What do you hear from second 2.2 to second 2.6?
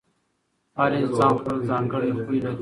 خوی لري.